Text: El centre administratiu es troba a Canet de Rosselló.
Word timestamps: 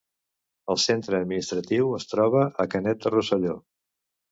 El 0.75 0.79
centre 0.83 1.19
administratiu 1.25 1.93
es 1.99 2.09
troba 2.15 2.43
a 2.65 2.69
Canet 2.75 3.07
de 3.07 3.15
Rosselló. 3.19 3.57